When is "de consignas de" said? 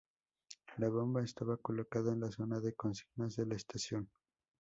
2.59-3.45